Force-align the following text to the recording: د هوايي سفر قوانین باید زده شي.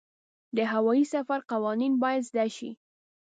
د 0.55 0.57
هوايي 0.71 1.05
سفر 1.13 1.39
قوانین 1.51 1.93
باید 2.03 2.21
زده 2.29 2.45
شي. 2.55 2.69